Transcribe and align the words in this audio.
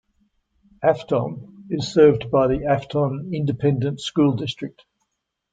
Afton 0.81 1.67
is 1.69 1.93
served 1.93 2.31
by 2.31 2.47
the 2.47 2.65
Afton 2.65 3.29
Independent 3.35 3.99
School 4.01 4.31
District. 4.35 4.83